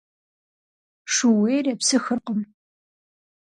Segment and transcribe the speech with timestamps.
[1.13, 2.41] Шууейр епсыхыркъым.